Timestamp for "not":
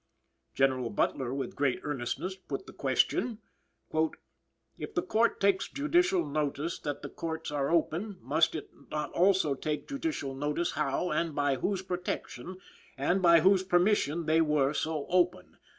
8.89-9.11